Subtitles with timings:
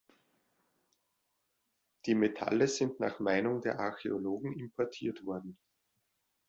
[2.07, 5.59] Die Metalle sind nach Meinung der Archäologen importiert worden.